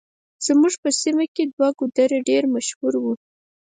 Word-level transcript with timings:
زموږ 0.45 0.73
په 0.83 0.89
سيمه 1.01 1.25
کې 1.35 1.43
دوه 1.53 1.69
ګودره 1.79 2.17
ډېر 2.29 2.43
مشهور 2.55 2.93
وو. 3.01 3.13